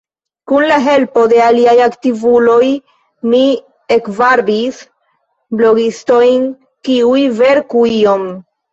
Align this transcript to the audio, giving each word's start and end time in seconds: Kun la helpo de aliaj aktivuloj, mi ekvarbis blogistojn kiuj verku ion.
Kun 0.51 0.63
la 0.69 0.77
helpo 0.85 1.25
de 1.33 1.37
aliaj 1.47 1.75
aktivuloj, 1.87 2.63
mi 3.35 3.43
ekvarbis 3.99 4.83
blogistojn 5.63 6.53
kiuj 6.91 7.25
verku 7.47 7.89
ion. 7.97 8.31